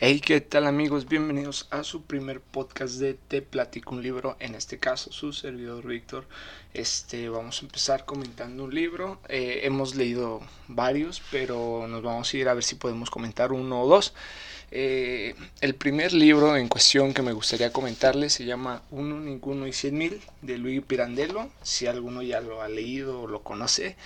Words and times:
Hey, 0.00 0.18
¿qué 0.18 0.40
tal 0.40 0.66
amigos? 0.66 1.06
Bienvenidos 1.06 1.68
a 1.70 1.84
su 1.84 2.02
primer 2.02 2.40
podcast 2.40 2.96
de 2.96 3.14
Te 3.14 3.42
Platico 3.42 3.94
un 3.94 4.02
libro, 4.02 4.36
en 4.40 4.56
este 4.56 4.80
caso 4.80 5.12
su 5.12 5.32
servidor 5.32 5.86
Víctor. 5.86 6.26
Este, 6.72 7.28
vamos 7.28 7.62
a 7.62 7.66
empezar 7.66 8.04
comentando 8.04 8.64
un 8.64 8.74
libro. 8.74 9.20
Eh, 9.28 9.60
hemos 9.62 9.94
leído 9.94 10.40
varios, 10.66 11.22
pero 11.30 11.86
nos 11.86 12.02
vamos 12.02 12.34
a 12.34 12.36
ir 12.36 12.48
a 12.48 12.54
ver 12.54 12.64
si 12.64 12.74
podemos 12.74 13.08
comentar 13.08 13.52
uno 13.52 13.82
o 13.82 13.88
dos. 13.88 14.14
Eh, 14.72 15.36
el 15.60 15.76
primer 15.76 16.12
libro 16.12 16.56
en 16.56 16.66
cuestión 16.66 17.14
que 17.14 17.22
me 17.22 17.32
gustaría 17.32 17.72
comentarles 17.72 18.32
se 18.32 18.44
llama 18.44 18.82
Uno, 18.90 19.20
Ninguno 19.20 19.68
y 19.68 19.72
Cien 19.72 19.96
Mil 19.96 20.20
de 20.42 20.58
Luis 20.58 20.82
Pirandello. 20.82 21.50
Si 21.62 21.86
alguno 21.86 22.20
ya 22.20 22.40
lo 22.40 22.62
ha 22.62 22.68
leído 22.68 23.20
o 23.20 23.26
lo 23.28 23.44
conoce, 23.44 23.96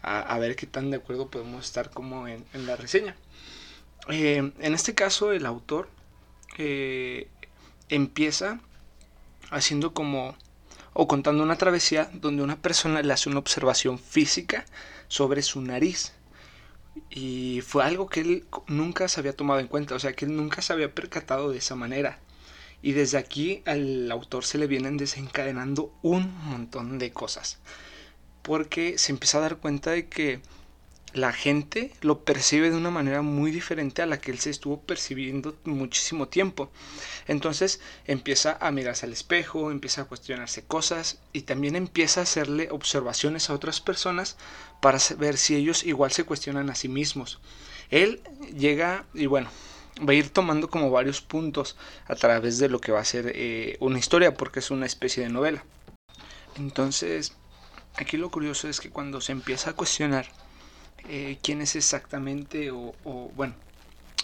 a, 0.00 0.38
ver 0.38 0.56
qué 0.56 0.66
tan 0.66 0.90
de 0.90 0.96
acuerdo 0.96 1.28
podemos 1.28 1.66
estar 1.66 1.90
como 1.90 2.28
en 2.28 2.44
la 2.66 2.76
reseña. 2.76 3.14
Eh, 4.08 4.52
en 4.58 4.74
este 4.74 4.94
caso, 4.94 5.32
el 5.32 5.46
autor 5.46 5.88
eh, 6.58 7.28
empieza 7.88 8.60
haciendo 9.50 9.94
como 9.94 10.36
o 10.92 11.08
contando 11.08 11.42
una 11.42 11.58
travesía 11.58 12.08
donde 12.14 12.42
una 12.42 12.56
persona 12.56 13.02
le 13.02 13.12
hace 13.12 13.28
una 13.28 13.40
observación 13.40 13.98
física 13.98 14.64
sobre 15.08 15.42
su 15.42 15.60
nariz. 15.60 16.12
Y 17.10 17.60
fue 17.66 17.82
algo 17.84 18.08
que 18.08 18.20
él 18.20 18.46
nunca 18.68 19.08
se 19.08 19.20
había 19.20 19.34
tomado 19.34 19.60
en 19.60 19.66
cuenta, 19.66 19.96
o 19.96 19.98
sea, 19.98 20.12
que 20.14 20.24
él 20.24 20.36
nunca 20.36 20.62
se 20.62 20.72
había 20.72 20.94
percatado 20.94 21.50
de 21.50 21.58
esa 21.58 21.74
manera. 21.74 22.20
Y 22.82 22.92
desde 22.92 23.18
aquí 23.18 23.62
al 23.66 24.10
autor 24.12 24.44
se 24.44 24.58
le 24.58 24.68
vienen 24.68 24.96
desencadenando 24.96 25.92
un 26.02 26.32
montón 26.44 26.98
de 26.98 27.12
cosas. 27.12 27.58
Porque 28.42 28.98
se 28.98 29.10
empieza 29.10 29.38
a 29.38 29.42
dar 29.42 29.56
cuenta 29.56 29.90
de 29.90 30.08
que 30.08 30.40
la 31.14 31.32
gente 31.32 31.92
lo 32.00 32.24
percibe 32.24 32.70
de 32.70 32.76
una 32.76 32.90
manera 32.90 33.22
muy 33.22 33.52
diferente 33.52 34.02
a 34.02 34.06
la 34.06 34.20
que 34.20 34.32
él 34.32 34.40
se 34.40 34.50
estuvo 34.50 34.80
percibiendo 34.80 35.56
muchísimo 35.64 36.26
tiempo. 36.26 36.70
Entonces 37.28 37.80
empieza 38.04 38.58
a 38.60 38.72
mirarse 38.72 39.06
al 39.06 39.12
espejo, 39.12 39.70
empieza 39.70 40.02
a 40.02 40.04
cuestionarse 40.06 40.64
cosas 40.64 41.20
y 41.32 41.42
también 41.42 41.76
empieza 41.76 42.20
a 42.20 42.24
hacerle 42.24 42.68
observaciones 42.72 43.48
a 43.48 43.54
otras 43.54 43.80
personas 43.80 44.36
para 44.80 44.98
ver 45.16 45.36
si 45.36 45.54
ellos 45.54 45.84
igual 45.84 46.10
se 46.10 46.24
cuestionan 46.24 46.68
a 46.68 46.74
sí 46.74 46.88
mismos. 46.88 47.40
Él 47.90 48.20
llega 48.56 49.06
y 49.14 49.26
bueno, 49.26 49.50
va 50.00 50.12
a 50.12 50.16
ir 50.16 50.30
tomando 50.30 50.68
como 50.68 50.90
varios 50.90 51.20
puntos 51.20 51.76
a 52.08 52.16
través 52.16 52.58
de 52.58 52.68
lo 52.68 52.80
que 52.80 52.90
va 52.90 53.00
a 53.00 53.04
ser 53.04 53.30
eh, 53.36 53.76
una 53.78 54.00
historia 54.00 54.34
porque 54.34 54.58
es 54.58 54.72
una 54.72 54.86
especie 54.86 55.22
de 55.22 55.28
novela. 55.28 55.64
Entonces, 56.56 57.34
aquí 57.94 58.16
lo 58.16 58.32
curioso 58.32 58.68
es 58.68 58.80
que 58.80 58.90
cuando 58.90 59.20
se 59.20 59.30
empieza 59.30 59.70
a 59.70 59.74
cuestionar 59.74 60.26
eh, 61.08 61.38
quién 61.42 61.60
es 61.60 61.76
exactamente 61.76 62.70
o, 62.70 62.94
bueno, 63.34 63.54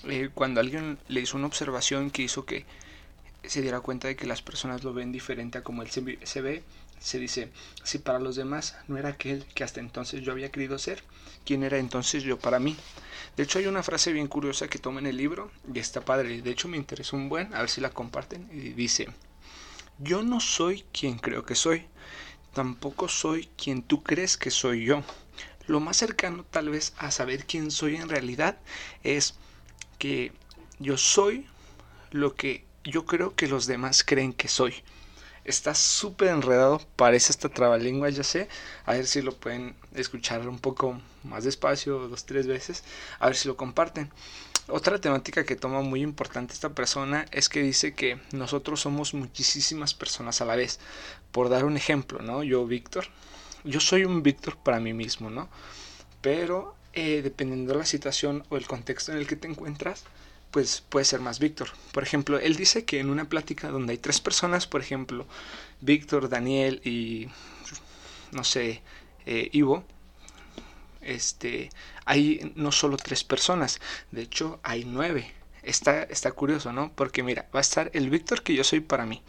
eh, 0.09 0.31
cuando 0.33 0.61
alguien 0.61 0.98
le 1.09 1.20
hizo 1.20 1.36
una 1.36 1.47
observación 1.47 2.11
que 2.11 2.23
hizo 2.23 2.45
que 2.45 2.64
se 3.45 3.62
diera 3.62 3.81
cuenta 3.81 4.09
de 4.09 4.17
que 4.17 4.27
las 4.27 4.42
personas 4.42 4.84
lo 4.84 4.92
ven 4.92 5.12
diferente 5.12 5.58
a 5.58 5.62
como 5.62 5.83
él 5.83 5.91
se, 5.91 6.19
se 6.25 6.41
ve, 6.41 6.62
se 6.98 7.19
dice, 7.19 7.51
si 7.83 7.98
para 7.98 8.19
los 8.19 8.36
demás 8.36 8.77
no 8.86 8.98
era 8.98 9.11
aquel 9.11 9.45
que 9.55 9.64
hasta 9.64 9.81
entonces 9.81 10.23
yo 10.23 10.33
había 10.33 10.51
querido 10.51 10.78
ser, 10.78 11.03
¿quién 11.45 11.62
era 11.62 11.78
entonces 11.78 12.23
yo 12.23 12.39
para 12.39 12.58
mí? 12.58 12.77
De 13.36 13.42
hecho 13.45 13.58
hay 13.58 13.67
una 13.67 13.83
frase 13.83 14.12
bien 14.12 14.27
curiosa 14.27 14.69
que 14.69 14.78
toma 14.78 15.01
en 15.01 15.06
el 15.06 15.17
libro 15.17 15.51
y 15.73 15.78
está 15.78 16.03
padre, 16.03 16.42
de 16.42 16.51
hecho 16.51 16.69
me 16.69 16.77
interesó 16.77 17.17
un 17.17 17.28
buen, 17.28 17.55
a 17.55 17.61
ver 17.61 17.70
si 17.70 17.81
la 17.81 17.91
comparten, 17.91 18.48
y 18.53 18.70
dice, 18.70 19.08
yo 19.98 20.23
no 20.23 20.41
soy 20.41 20.84
quien 20.92 21.19
creo 21.19 21.45
que 21.45 21.55
soy, 21.55 21.86
tampoco 22.53 23.08
soy 23.08 23.48
quien 23.56 23.83
tú 23.83 24.03
crees 24.03 24.36
que 24.36 24.51
soy 24.51 24.84
yo. 24.84 25.03
Lo 25.70 25.78
más 25.78 25.98
cercano 25.98 26.44
tal 26.50 26.68
vez 26.68 26.94
a 26.98 27.12
saber 27.12 27.46
quién 27.46 27.70
soy 27.70 27.94
en 27.94 28.08
realidad 28.08 28.58
es 29.04 29.34
que 30.00 30.32
yo 30.80 30.98
soy 30.98 31.46
lo 32.10 32.34
que 32.34 32.64
yo 32.82 33.06
creo 33.06 33.36
que 33.36 33.46
los 33.46 33.68
demás 33.68 34.02
creen 34.02 34.32
que 34.32 34.48
soy. 34.48 34.74
Está 35.44 35.77
súper 35.77 36.30
enredado, 36.30 36.80
parece 36.96 37.30
esta 37.30 37.50
trabalengua, 37.50 38.10
ya 38.10 38.24
sé. 38.24 38.48
A 38.84 38.95
ver 38.95 39.06
si 39.06 39.22
lo 39.22 39.30
pueden 39.36 39.77
escuchar 39.95 40.48
un 40.48 40.58
poco 40.58 41.00
más 41.22 41.45
despacio, 41.45 42.08
dos, 42.08 42.24
tres 42.24 42.48
veces. 42.48 42.83
A 43.20 43.27
ver 43.27 43.36
si 43.36 43.46
lo 43.46 43.56
comparten. 43.56 44.11
Otra 44.66 45.00
temática 45.00 45.45
que 45.45 45.55
toma 45.55 45.83
muy 45.83 46.02
importante 46.02 46.52
esta 46.52 46.70
persona 46.70 47.27
es 47.30 47.48
que 47.48 47.62
dice 47.62 47.95
que 47.95 48.20
nosotros 48.33 48.80
somos 48.80 49.14
muchísimas 49.14 49.95
personas 49.95 50.40
a 50.40 50.46
la 50.46 50.56
vez. 50.56 50.80
Por 51.30 51.48
dar 51.48 51.64
un 51.64 51.77
ejemplo, 51.77 52.18
¿no? 52.18 52.42
Yo, 52.42 52.66
Víctor, 52.66 53.06
yo 53.64 53.80
soy 53.80 54.04
un 54.04 54.22
Víctor 54.22 54.56
para 54.56 54.80
mí 54.80 54.92
mismo, 54.92 55.30
¿no? 55.30 55.48
Pero 56.20 56.74
eh, 56.92 57.20
dependiendo 57.22 57.72
de 57.72 57.78
la 57.78 57.86
situación 57.86 58.44
o 58.48 58.56
el 58.56 58.66
contexto 58.66 59.12
en 59.12 59.18
el 59.18 59.26
que 59.26 59.36
te 59.36 59.48
encuentras, 59.48 60.04
pues 60.50 60.82
puede 60.88 61.04
ser 61.04 61.20
más 61.20 61.38
Víctor. 61.38 61.70
Por 61.92 62.02
ejemplo, 62.02 62.38
él 62.38 62.56
dice 62.56 62.84
que 62.84 62.98
en 62.98 63.10
una 63.10 63.28
plática 63.28 63.68
donde 63.70 63.92
hay 63.92 63.98
tres 63.98 64.20
personas, 64.20 64.66
por 64.66 64.80
ejemplo, 64.80 65.26
Víctor, 65.80 66.28
Daniel 66.28 66.80
y, 66.84 67.28
no 68.32 68.44
sé, 68.44 68.82
eh, 69.26 69.48
Ivo, 69.52 69.84
este, 71.00 71.70
hay 72.04 72.52
no 72.56 72.72
solo 72.72 72.96
tres 72.96 73.24
personas, 73.24 73.80
de 74.10 74.22
hecho 74.22 74.60
hay 74.62 74.84
nueve 74.84 75.32
está, 75.62 76.02
está 76.04 76.32
curioso, 76.32 76.72
¿no? 76.72 76.92
Porque 76.94 77.22
mira, 77.22 77.48
va 77.54 77.60
a 77.60 77.62
estar 77.62 77.90
el 77.94 78.10
Víctor 78.10 78.42
que 78.42 78.54
yo 78.54 78.64
soy 78.64 78.80
para 78.80 79.06
mí, 79.06 79.22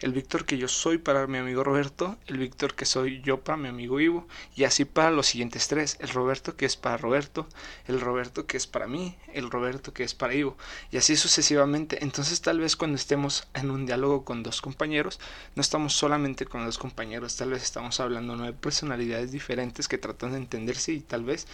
el 0.00 0.12
Víctor 0.12 0.44
que 0.44 0.58
yo 0.58 0.68
soy 0.68 0.98
para 0.98 1.26
mi 1.26 1.38
amigo 1.38 1.64
Roberto, 1.64 2.16
el 2.26 2.38
Víctor 2.38 2.74
que 2.74 2.84
soy 2.84 3.20
yo 3.22 3.40
para 3.40 3.56
mi 3.56 3.68
amigo 3.68 4.00
Ivo, 4.00 4.26
y 4.54 4.64
así 4.64 4.84
para 4.84 5.10
los 5.10 5.26
siguientes 5.26 5.68
tres, 5.68 5.96
el 6.00 6.08
Roberto 6.08 6.56
que 6.56 6.66
es 6.66 6.76
para 6.76 6.96
Roberto, 6.96 7.46
el 7.86 8.00
Roberto 8.00 8.46
que 8.46 8.56
es 8.56 8.66
para 8.66 8.86
mí, 8.86 9.16
el 9.32 9.50
Roberto 9.50 9.92
que 9.92 10.04
es 10.04 10.14
para 10.14 10.34
Ivo, 10.34 10.56
y 10.90 10.96
así 10.96 11.16
sucesivamente. 11.16 12.02
Entonces 12.02 12.40
tal 12.40 12.60
vez 12.60 12.76
cuando 12.76 12.96
estemos 12.96 13.46
en 13.54 13.70
un 13.70 13.86
diálogo 13.86 14.24
con 14.24 14.42
dos 14.42 14.60
compañeros, 14.60 15.20
no 15.54 15.60
estamos 15.60 15.94
solamente 15.94 16.46
con 16.46 16.64
dos 16.64 16.78
compañeros, 16.78 17.36
tal 17.36 17.50
vez 17.50 17.62
estamos 17.62 18.00
hablando 18.00 18.36
de 18.36 18.52
personalidades 18.52 19.32
diferentes 19.32 19.88
que 19.88 19.98
tratan 19.98 20.32
de 20.32 20.38
entenderse 20.38 20.92
y 20.92 21.00
tal 21.00 21.24
vez 21.24 21.46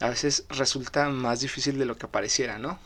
a 0.00 0.08
veces 0.08 0.44
resulta 0.48 1.08
más 1.08 1.40
difícil 1.40 1.78
de 1.78 1.86
lo 1.86 1.96
que 1.96 2.08
pareciera, 2.08 2.58
¿no? 2.58 2.78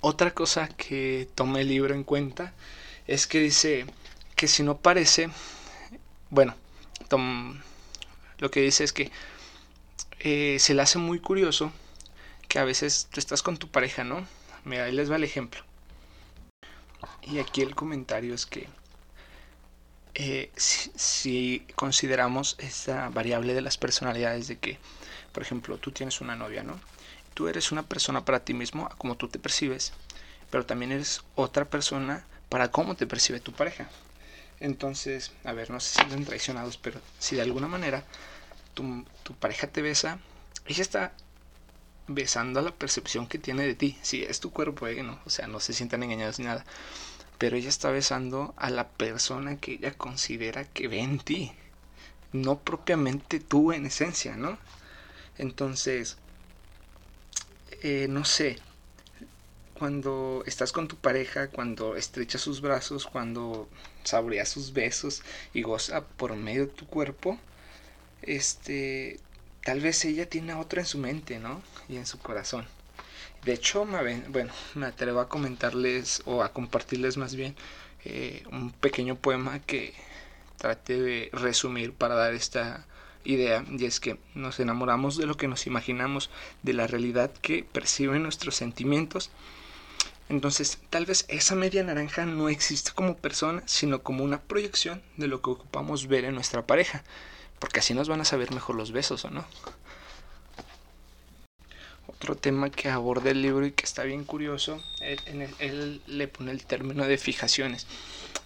Otra 0.00 0.32
cosa 0.32 0.68
que 0.68 1.28
tomé 1.34 1.62
el 1.62 1.68
libro 1.68 1.94
en 1.94 2.04
cuenta 2.04 2.52
es 3.06 3.26
que 3.26 3.40
dice 3.40 3.86
que 4.36 4.46
si 4.46 4.62
no 4.62 4.76
parece, 4.78 5.28
bueno, 6.30 6.54
lo 8.38 8.50
que 8.50 8.60
dice 8.60 8.84
es 8.84 8.92
que 8.92 9.10
eh, 10.20 10.58
se 10.60 10.74
le 10.74 10.82
hace 10.82 10.98
muy 10.98 11.18
curioso 11.18 11.72
que 12.46 12.58
a 12.58 12.64
veces 12.64 13.08
tú 13.10 13.18
estás 13.18 13.42
con 13.42 13.56
tu 13.56 13.68
pareja, 13.68 14.04
¿no? 14.04 14.26
Mira, 14.64 14.84
ahí 14.84 14.92
les 14.92 15.10
va 15.10 15.16
el 15.16 15.24
ejemplo. 15.24 15.62
Y 17.22 17.38
aquí 17.38 17.62
el 17.62 17.74
comentario 17.74 18.34
es 18.34 18.46
que 18.46 18.68
eh, 20.14 20.50
si, 20.56 20.90
si, 20.96 21.66
consideramos 21.74 22.56
esta 22.58 23.08
variable 23.10 23.54
de 23.54 23.60
las 23.62 23.78
personalidades 23.78 24.48
de 24.48 24.58
que, 24.58 24.78
por 25.32 25.42
ejemplo, 25.42 25.78
tú 25.78 25.92
tienes 25.92 26.20
una 26.20 26.36
novia, 26.36 26.62
¿no? 26.62 26.80
Tú 27.38 27.46
eres 27.46 27.70
una 27.70 27.84
persona 27.84 28.24
para 28.24 28.40
ti 28.40 28.52
mismo, 28.52 28.88
como 28.98 29.16
tú 29.16 29.28
te 29.28 29.38
percibes, 29.38 29.92
pero 30.50 30.66
también 30.66 30.90
eres 30.90 31.22
otra 31.36 31.66
persona 31.66 32.24
para 32.48 32.72
cómo 32.72 32.96
te 32.96 33.06
percibe 33.06 33.38
tu 33.38 33.52
pareja. 33.52 33.88
Entonces, 34.58 35.30
a 35.44 35.52
ver, 35.52 35.70
no 35.70 35.78
se 35.78 35.94
sienten 35.94 36.24
traicionados, 36.24 36.78
pero 36.78 37.00
si 37.20 37.36
de 37.36 37.42
alguna 37.42 37.68
manera 37.68 38.02
tu, 38.74 39.04
pareja 39.38 39.68
te 39.68 39.82
besa, 39.82 40.18
ella 40.66 40.82
está 40.82 41.12
besando 42.08 42.58
a 42.58 42.62
la 42.64 42.72
percepción 42.72 43.28
que 43.28 43.38
tiene 43.38 43.62
de 43.62 43.76
ti. 43.76 43.96
Si 44.02 44.24
es 44.24 44.40
tu 44.40 44.50
cuerpo, 44.50 44.88
¿eh? 44.88 45.00
¿no? 45.04 45.20
o 45.24 45.30
sea, 45.30 45.46
no 45.46 45.60
se 45.60 45.74
sientan 45.74 46.02
engañados 46.02 46.40
ni 46.40 46.46
nada. 46.46 46.64
Pero 47.38 47.56
ella 47.56 47.68
está 47.68 47.88
besando 47.92 48.52
a 48.56 48.68
la 48.68 48.88
persona 48.88 49.58
que 49.58 49.74
ella 49.74 49.94
considera 49.94 50.64
que 50.64 50.88
ve 50.88 50.98
en 50.98 51.20
ti. 51.20 51.52
No 52.32 52.58
propiamente 52.58 53.38
tú 53.38 53.70
en 53.70 53.86
esencia, 53.86 54.36
¿no? 54.36 54.58
Entonces, 55.36 56.16
eh, 57.82 58.06
no 58.08 58.24
sé, 58.24 58.58
cuando 59.78 60.42
estás 60.46 60.72
con 60.72 60.88
tu 60.88 60.96
pareja, 60.96 61.48
cuando 61.48 61.96
estrechas 61.96 62.40
sus 62.40 62.60
brazos, 62.60 63.06
cuando 63.06 63.68
saboreas 64.04 64.48
sus 64.48 64.72
besos 64.72 65.22
y 65.54 65.62
goza 65.62 66.04
por 66.04 66.34
medio 66.36 66.66
de 66.66 66.72
tu 66.72 66.86
cuerpo, 66.86 67.38
este, 68.22 69.20
tal 69.62 69.80
vez 69.80 70.04
ella 70.04 70.28
tiene 70.28 70.52
a 70.52 70.58
otra 70.58 70.80
en 70.80 70.86
su 70.86 70.98
mente, 70.98 71.38
¿no? 71.38 71.62
Y 71.88 71.96
en 71.96 72.06
su 72.06 72.18
corazón. 72.18 72.66
De 73.44 73.52
hecho, 73.52 73.84
me, 73.84 74.20
bueno, 74.28 74.52
me 74.74 74.86
atrevo 74.86 75.20
a 75.20 75.28
comentarles 75.28 76.22
o 76.26 76.42
a 76.42 76.52
compartirles 76.52 77.16
más 77.16 77.34
bien 77.36 77.54
eh, 78.04 78.42
un 78.50 78.72
pequeño 78.72 79.16
poema 79.16 79.60
que 79.60 79.94
trate 80.56 81.00
de 81.00 81.30
resumir 81.32 81.92
para 81.92 82.16
dar 82.16 82.34
esta 82.34 82.86
idea 83.28 83.64
y 83.70 83.84
es 83.84 84.00
que 84.00 84.18
nos 84.34 84.58
enamoramos 84.58 85.16
de 85.16 85.26
lo 85.26 85.36
que 85.36 85.48
nos 85.48 85.66
imaginamos, 85.66 86.30
de 86.62 86.72
la 86.72 86.86
realidad 86.86 87.30
que 87.42 87.62
perciben 87.62 88.22
nuestros 88.22 88.56
sentimientos. 88.56 89.30
Entonces, 90.28 90.78
tal 90.90 91.06
vez 91.06 91.24
esa 91.28 91.54
media 91.54 91.82
naranja 91.84 92.26
no 92.26 92.48
existe 92.48 92.90
como 92.94 93.16
persona, 93.16 93.62
sino 93.66 94.02
como 94.02 94.24
una 94.24 94.40
proyección 94.40 95.02
de 95.16 95.28
lo 95.28 95.40
que 95.40 95.50
ocupamos 95.50 96.06
ver 96.06 96.24
en 96.24 96.34
nuestra 96.34 96.66
pareja, 96.66 97.02
porque 97.58 97.80
así 97.80 97.94
nos 97.94 98.08
van 98.08 98.20
a 98.20 98.24
saber 98.24 98.52
mejor 98.52 98.76
los 98.76 98.92
besos 98.92 99.24
o 99.24 99.30
no. 99.30 99.44
otro 102.06 102.34
tema 102.34 102.70
que 102.70 102.88
aborda 102.88 103.30
el 103.30 103.42
libro 103.42 103.64
y 103.64 103.72
que 103.72 103.84
está 103.84 104.02
bien 104.02 104.24
curioso, 104.24 104.82
él, 105.00 106.02
le 106.06 106.28
pone 106.28 106.50
el 106.50 106.64
término 106.66 107.04
de 107.04 107.16
fijaciones. 107.16 107.86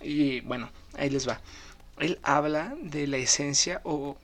Y 0.00 0.40
bueno, 0.40 0.70
ahí 0.98 1.08
les 1.08 1.26
va. 1.26 1.40
Él 1.98 2.18
habla 2.22 2.74
de 2.82 3.06
la 3.06 3.16
esencia 3.16 3.80
o, 3.84 4.18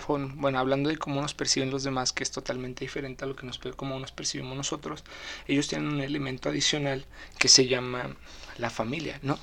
forma, 0.00 0.32
bueno, 0.36 0.58
hablando 0.58 0.88
de 0.88 0.96
cómo 0.96 1.20
nos 1.20 1.34
perciben 1.34 1.70
los 1.70 1.82
demás, 1.82 2.12
que 2.12 2.22
es 2.22 2.30
totalmente 2.30 2.84
diferente 2.84 3.24
a 3.24 3.28
lo 3.28 3.36
que 3.36 3.46
nos 3.46 3.58
cómo 3.76 3.98
nos 3.98 4.12
percibimos 4.12 4.56
nosotros. 4.56 5.04
Ellos 5.46 5.68
tienen 5.68 5.88
un 5.88 6.00
elemento 6.00 6.48
adicional 6.48 7.06
que 7.38 7.48
se 7.48 7.66
llama 7.66 8.16
la 8.58 8.70
familia, 8.70 9.18
¿no? 9.22 9.38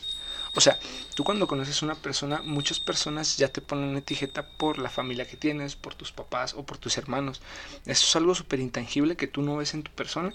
O 0.56 0.62
sea, 0.62 0.80
tú 1.15 1.24
cuando 1.24 1.47
conoces 1.47 1.81
a 1.81 1.86
una 1.86 1.95
persona, 1.95 2.41
muchas 2.44 2.80
personas 2.80 3.38
ya 3.38 3.50
te 3.50 3.62
ponen 3.62 3.89
una 3.89 4.00
etiqueta 4.00 4.47
por 4.57 4.80
la 4.80 4.89
familia 4.89 5.27
que 5.27 5.38
tienes, 5.38 5.75
por 5.75 5.94
tus 5.94 6.12
papás 6.12 6.53
o 6.56 6.65
por 6.65 6.77
tus 6.77 6.97
hermanos. 6.97 7.42
Eso 7.85 8.06
es 8.07 8.15
algo 8.15 8.33
súper 8.33 8.59
intangible 8.59 9.15
que 9.15 9.27
tú 9.27 9.42
no 9.42 9.57
ves 9.57 9.74
en 9.74 9.83
tu 9.83 9.92
persona, 9.92 10.33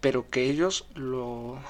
pero 0.00 0.28
que 0.30 0.50
ellos 0.50 0.86
lo, 0.94 1.60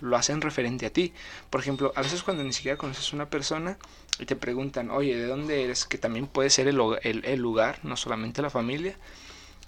lo 0.00 0.16
hacen 0.16 0.40
referente 0.40 0.86
a 0.86 0.92
ti. 0.92 1.12
Por 1.50 1.60
ejemplo, 1.60 1.92
a 1.96 2.02
veces 2.02 2.22
cuando 2.22 2.44
ni 2.44 2.52
siquiera 2.52 2.78
conoces 2.78 3.12
a 3.12 3.16
una 3.16 3.28
persona 3.28 3.78
y 4.22 4.26
te 4.26 4.36
preguntan, 4.36 4.90
oye, 4.90 5.16
¿de 5.16 5.26
dónde 5.26 5.64
eres? 5.64 5.84
Que 5.84 5.98
también 5.98 6.28
puede 6.28 6.48
ser 6.48 6.68
el, 6.68 6.78
el, 7.02 7.40
lugar, 7.40 7.80
no 7.82 7.96
solamente 7.96 8.40
la 8.40 8.50
familia. 8.50 8.96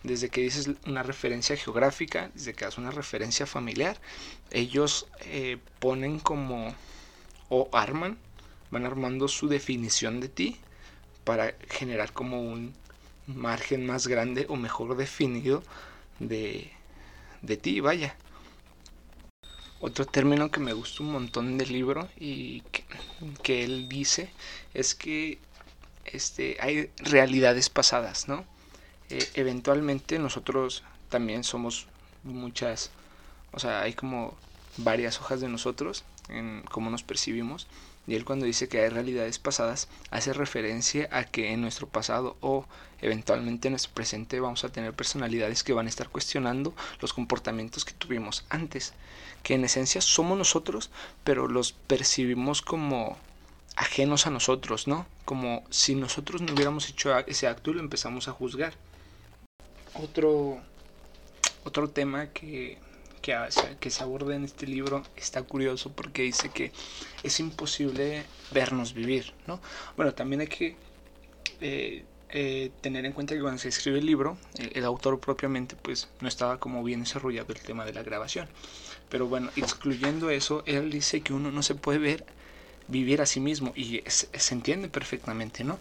Desde 0.04 0.28
que 0.28 0.42
dices 0.42 0.70
una 0.86 1.02
referencia 1.02 1.56
geográfica, 1.56 2.30
desde 2.34 2.54
que 2.54 2.64
haces 2.64 2.78
una 2.78 2.92
referencia 2.92 3.46
familiar, 3.46 4.00
ellos 4.52 5.08
eh, 5.22 5.58
ponen 5.80 6.20
como 6.20 6.72
o 7.48 7.68
arman, 7.72 8.16
van 8.70 8.86
armando 8.86 9.26
su 9.26 9.48
definición 9.48 10.20
de 10.20 10.28
ti 10.28 10.56
para 11.24 11.54
generar 11.68 12.12
como 12.12 12.40
un 12.40 12.74
margen 13.26 13.84
más 13.86 14.06
grande 14.06 14.46
o 14.48 14.54
mejor 14.54 14.96
definido 14.96 15.64
de, 16.20 16.70
de 17.42 17.56
ti, 17.56 17.80
vaya. 17.80 18.14
Otro 19.86 20.06
término 20.06 20.50
que 20.50 20.60
me 20.60 20.72
gusta 20.72 21.02
un 21.02 21.12
montón 21.12 21.58
del 21.58 21.70
libro 21.70 22.08
y 22.18 22.62
que, 23.42 23.64
él 23.64 23.86
dice 23.86 24.30
es 24.72 24.94
que 24.94 25.38
este, 26.06 26.56
hay 26.58 26.90
realidades 26.96 27.68
pasadas, 27.68 28.26
¿no? 28.26 28.46
Eh, 29.10 29.28
eventualmente 29.34 30.18
nosotros 30.18 30.84
también 31.10 31.44
somos 31.44 31.86
muchas, 32.22 32.92
o 33.52 33.58
sea, 33.58 33.82
hay 33.82 33.92
como 33.92 34.38
varias 34.78 35.20
hojas 35.20 35.42
de 35.42 35.50
nosotros 35.50 36.04
en 36.30 36.62
cómo 36.70 36.88
nos 36.88 37.02
percibimos. 37.02 37.66
Y 38.06 38.14
él 38.14 38.24
cuando 38.24 38.46
dice 38.46 38.68
que 38.68 38.80
hay 38.82 38.88
realidades 38.90 39.38
pasadas, 39.38 39.88
hace 40.10 40.32
referencia 40.32 41.08
a 41.10 41.24
que 41.24 41.52
en 41.52 41.62
nuestro 41.62 41.88
pasado 41.88 42.36
o 42.40 42.66
eventualmente 43.00 43.68
en 43.68 43.72
nuestro 43.72 43.94
presente 43.94 44.40
vamos 44.40 44.64
a 44.64 44.68
tener 44.68 44.92
personalidades 44.92 45.62
que 45.62 45.72
van 45.72 45.86
a 45.86 45.88
estar 45.88 46.08
cuestionando 46.08 46.74
los 47.00 47.12
comportamientos 47.12 47.84
que 47.84 47.94
tuvimos 47.94 48.44
antes. 48.50 48.92
Que 49.42 49.54
en 49.54 49.64
esencia 49.64 50.00
somos 50.00 50.36
nosotros, 50.36 50.90
pero 51.22 51.48
los 51.48 51.72
percibimos 51.72 52.62
como 52.62 53.16
ajenos 53.76 54.26
a 54.26 54.30
nosotros, 54.30 54.86
¿no? 54.86 55.06
Como 55.24 55.64
si 55.70 55.94
nosotros 55.94 56.42
no 56.42 56.52
hubiéramos 56.52 56.88
hecho 56.88 57.16
ese 57.20 57.46
acto 57.46 57.70
y 57.70 57.74
lo 57.74 57.80
empezamos 57.80 58.28
a 58.28 58.32
juzgar. 58.32 58.74
Otro, 59.94 60.60
otro 61.64 61.88
tema 61.88 62.28
que 62.28 62.78
que, 63.80 63.90
se 63.90 64.02
aborda 64.02 64.36
en 64.36 64.44
este 64.44 64.66
libro 64.66 65.02
está 65.16 65.42
curioso 65.42 65.90
porque 65.90 66.22
dice 66.22 66.50
que 66.50 66.72
es 67.22 67.40
imposible 67.40 68.24
vernos 68.52 68.92
vivir, 68.92 69.32
¿no? 69.46 69.60
Bueno, 69.96 70.12
también 70.12 70.42
hay 70.42 70.46
que 70.46 70.76
eh, 71.62 72.04
eh, 72.28 72.70
tener 72.82 73.06
en 73.06 73.12
cuenta 73.12 73.34
que 73.34 73.40
cuando 73.40 73.58
se 73.58 73.70
escribe 73.70 73.98
el 73.98 74.06
libro, 74.06 74.36
el, 74.58 74.84
autor 74.84 75.18
propiamente 75.20 75.74
pues 75.74 76.08
no 76.20 76.28
estaba 76.28 76.60
como 76.60 76.84
bien 76.84 77.00
desarrollado 77.00 77.50
el 77.54 77.60
tema 77.60 77.86
de 77.86 77.94
la 77.94 78.02
grabación. 78.02 78.46
Pero 79.08 79.26
bueno, 79.26 79.50
excluyendo 79.56 80.28
eso, 80.28 80.62
él 80.66 80.90
dice 80.90 81.22
que 81.22 81.32
uno 81.32 81.50
no 81.50 81.62
se 81.62 81.74
puede 81.74 81.98
ver 81.98 82.26
vivir 82.88 83.22
a 83.22 83.26
sí 83.26 83.40
mismo 83.40 83.72
y 83.74 84.02
se 84.06 84.54
entiende 84.54 84.88
perfectamente, 84.88 85.64
¿no? 85.64 85.78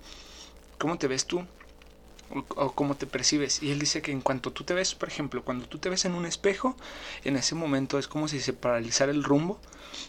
¿Cómo 0.78 0.98
te 0.98 1.08
ves 1.08 1.26
tú? 1.26 1.46
O, 2.56 2.72
cómo 2.74 2.96
te 2.96 3.06
percibes. 3.06 3.62
Y 3.62 3.72
él 3.72 3.80
dice 3.80 4.02
que 4.02 4.12
en 4.12 4.22
cuanto 4.22 4.52
tú 4.52 4.64
te 4.64 4.74
ves, 4.74 4.96
por 4.96 5.10
ejemplo, 5.10 5.44
cuando 5.44 5.68
tú 5.68 5.78
te 5.78 5.90
ves 5.90 6.06
en 6.06 6.14
un 6.14 6.26
espejo, 6.26 6.76
en 7.24 7.36
ese 7.36 7.56
momento 7.56 8.00
es 8.00 8.08
como 8.08 8.28
si 8.28 8.40
se 8.40 8.54
paralizara 8.54 9.12
el 9.12 9.24
rumbo 9.24 9.60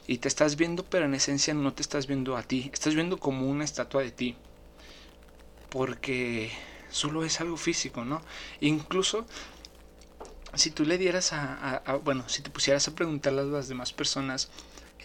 y 0.07 0.19
te 0.19 0.29
estás 0.29 0.57
viendo, 0.57 0.85
pero 0.85 1.05
en 1.05 1.15
esencia 1.15 1.55
no 1.55 1.73
te 1.73 1.83
estás 1.83 2.07
viendo 2.07 2.37
a 2.37 2.43
ti, 2.43 2.71
estás 2.73 2.95
viendo 2.95 3.19
como 3.19 3.49
una 3.49 3.65
estatua 3.65 4.03
de 4.03 4.11
ti. 4.11 4.37
Porque 5.71 6.53
solo 6.91 7.25
es 7.25 7.41
algo 7.41 7.57
físico, 7.57 8.05
¿no? 8.05 8.23
Incluso 8.61 9.27
si 10.55 10.71
tú 10.71 10.85
le 10.85 10.99
dieras 10.99 11.33
a, 11.33 11.83
bueno, 12.05 12.29
si 12.29 12.43
te 12.43 12.51
pusieras 12.51 12.87
a 12.89 12.95
preguntarle 12.95 13.41
a 13.41 13.45
las 13.45 13.69
demás 13.69 13.93
personas 13.93 14.51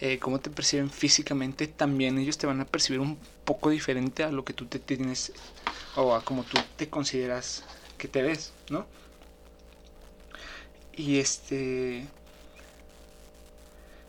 eh, 0.00 0.18
cómo 0.18 0.40
te 0.40 0.50
perciben 0.50 0.90
físicamente, 0.90 1.66
también 1.66 2.18
ellos 2.18 2.38
te 2.38 2.46
van 2.46 2.60
a 2.60 2.64
percibir 2.64 3.00
un 3.00 3.18
poco 3.44 3.70
diferente 3.70 4.24
a 4.24 4.32
lo 4.32 4.44
que 4.44 4.54
tú 4.54 4.66
te 4.66 4.78
tienes 4.78 5.32
o 5.96 6.14
a 6.14 6.24
como 6.24 6.42
tú 6.44 6.58
te 6.76 6.88
consideras 6.88 7.64
que 7.98 8.08
te 8.08 8.22
ves, 8.22 8.52
¿no? 8.70 8.86
Y 10.92 11.18
este 11.18 12.06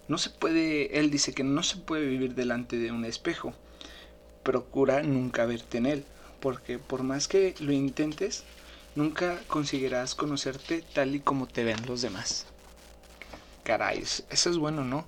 no 0.07 0.17
se 0.17 0.29
puede, 0.29 0.99
él 0.99 1.09
dice 1.09 1.33
que 1.33 1.43
no 1.43 1.63
se 1.63 1.77
puede 1.77 2.05
vivir 2.05 2.35
delante 2.35 2.77
de 2.77 2.91
un 2.91 3.05
espejo. 3.05 3.53
Procura 4.43 5.03
nunca 5.03 5.45
verte 5.45 5.77
en 5.77 5.85
él, 5.85 6.05
porque 6.39 6.79
por 6.79 7.03
más 7.03 7.27
que 7.27 7.55
lo 7.59 7.71
intentes, 7.71 8.43
nunca 8.95 9.39
conseguirás 9.47 10.15
conocerte 10.15 10.83
tal 10.93 11.15
y 11.15 11.19
como 11.21 11.47
te 11.47 11.63
ven 11.63 11.85
los 11.85 12.01
demás. 12.01 12.45
Caray, 13.63 13.99
eso 13.99 14.49
es 14.49 14.57
bueno, 14.57 14.83
¿no? 14.83 15.05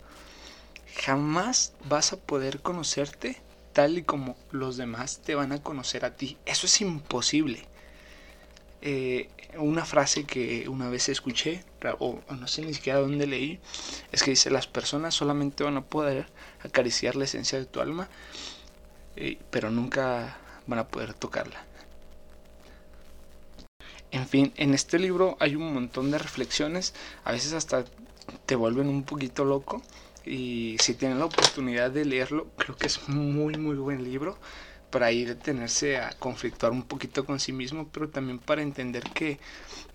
Jamás 0.95 1.73
vas 1.85 2.13
a 2.13 2.17
poder 2.17 2.61
conocerte 2.61 3.41
tal 3.73 3.97
y 3.97 4.03
como 4.03 4.35
los 4.51 4.77
demás 4.77 5.19
te 5.23 5.35
van 5.35 5.51
a 5.51 5.61
conocer 5.61 6.05
a 6.05 6.15
ti. 6.15 6.37
Eso 6.45 6.67
es 6.67 6.81
imposible. 6.81 7.65
Eh, 8.81 9.29
una 9.57 9.85
frase 9.85 10.25
que 10.25 10.67
una 10.67 10.89
vez 10.89 11.09
escuché, 11.09 11.63
o 11.99 12.19
no 12.29 12.47
sé 12.47 12.63
ni 12.63 12.73
siquiera 12.73 12.99
dónde 12.99 13.27
leí, 13.27 13.59
es 14.11 14.23
que 14.23 14.31
dice, 14.31 14.49
las 14.49 14.67
personas 14.67 15.13
solamente 15.13 15.63
van 15.63 15.77
a 15.77 15.85
poder 15.85 16.27
acariciar 16.63 17.15
la 17.15 17.25
esencia 17.25 17.59
de 17.59 17.65
tu 17.65 17.79
alma, 17.79 18.09
eh, 19.15 19.37
pero 19.51 19.69
nunca 19.69 20.37
van 20.67 20.79
a 20.79 20.87
poder 20.87 21.13
tocarla. 21.13 21.65
En 24.11 24.27
fin, 24.27 24.53
en 24.57 24.73
este 24.73 24.99
libro 24.99 25.37
hay 25.39 25.55
un 25.55 25.73
montón 25.73 26.11
de 26.11 26.19
reflexiones, 26.19 26.93
a 27.23 27.31
veces 27.31 27.53
hasta 27.53 27.85
te 28.45 28.55
vuelven 28.55 28.87
un 28.87 29.03
poquito 29.03 29.45
loco, 29.45 29.81
y 30.25 30.77
si 30.79 30.95
tienen 30.95 31.19
la 31.19 31.25
oportunidad 31.25 31.91
de 31.91 32.05
leerlo, 32.05 32.47
creo 32.57 32.77
que 32.77 32.87
es 32.87 33.07
muy 33.09 33.55
muy 33.55 33.75
buen 33.75 34.03
libro 34.03 34.37
para 34.89 35.11
ir 35.11 35.27
a 35.29 35.33
detenerse 35.35 35.97
a 35.97 36.11
conflictuar 36.19 36.71
un 36.71 36.83
poquito 36.83 37.25
con 37.25 37.39
sí 37.39 37.51
mismo, 37.51 37.89
pero 37.91 38.09
también 38.09 38.39
para 38.39 38.61
entender 38.61 39.03
que 39.11 39.39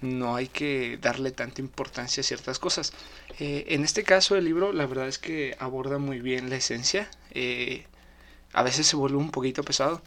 no 0.00 0.36
hay 0.36 0.48
que 0.48 0.98
darle 1.00 1.30
tanta 1.32 1.60
importancia 1.60 2.20
a 2.22 2.24
ciertas 2.24 2.58
cosas. 2.58 2.92
Eh, 3.38 3.66
en 3.68 3.84
este 3.84 4.04
caso 4.04 4.36
el 4.36 4.44
libro 4.44 4.72
la 4.72 4.86
verdad 4.86 5.08
es 5.08 5.18
que 5.18 5.56
aborda 5.60 5.98
muy 5.98 6.20
bien 6.20 6.50
la 6.50 6.56
esencia, 6.56 7.10
eh, 7.32 7.86
a 8.52 8.62
veces 8.62 8.86
se 8.86 8.96
vuelve 8.96 9.18
un 9.18 9.30
poquito 9.30 9.64
pesado, 9.64 10.02